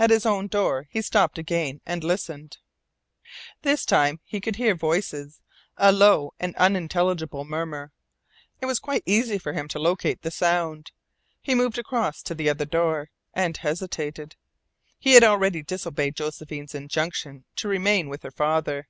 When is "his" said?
0.10-0.26